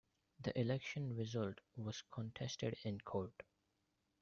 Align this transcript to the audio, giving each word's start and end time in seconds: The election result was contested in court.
The 0.39 0.59
election 0.59 1.15
result 1.15 1.59
was 1.77 2.01
contested 2.11 2.75
in 2.83 3.01
court. 3.01 3.43